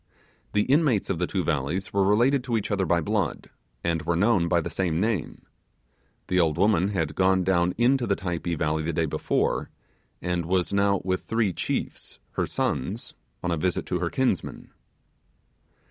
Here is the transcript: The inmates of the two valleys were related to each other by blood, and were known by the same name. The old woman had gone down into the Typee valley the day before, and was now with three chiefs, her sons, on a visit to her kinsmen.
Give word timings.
The 0.53 0.63
inmates 0.63 1.11
of 1.11 1.19
the 1.19 1.27
two 1.27 1.43
valleys 1.43 1.93
were 1.93 2.03
related 2.03 2.43
to 2.45 2.57
each 2.57 2.71
other 2.71 2.87
by 2.87 3.01
blood, 3.01 3.51
and 3.83 4.01
were 4.01 4.15
known 4.15 4.47
by 4.47 4.59
the 4.59 4.71
same 4.71 4.99
name. 4.99 5.45
The 6.25 6.39
old 6.39 6.57
woman 6.57 6.87
had 6.87 7.13
gone 7.13 7.43
down 7.43 7.75
into 7.77 8.07
the 8.07 8.15
Typee 8.15 8.55
valley 8.57 8.81
the 8.81 8.93
day 8.93 9.05
before, 9.05 9.69
and 10.19 10.47
was 10.47 10.73
now 10.73 11.01
with 11.03 11.25
three 11.25 11.53
chiefs, 11.53 12.17
her 12.31 12.47
sons, 12.47 13.13
on 13.43 13.51
a 13.51 13.57
visit 13.57 13.85
to 13.85 13.99
her 13.99 14.09
kinsmen. 14.09 14.71